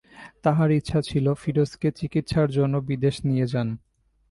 তাঁর 0.43 0.69
ইচ্ছা 0.71 0.99
ছিল 1.09 1.25
ফিরোজকে 1.41 1.89
চিকিৎসার 1.99 2.47
জন্যে 2.57 2.79
বিদেশে 2.89 3.21
নিয়ে 3.29 3.45
যান। 3.53 3.67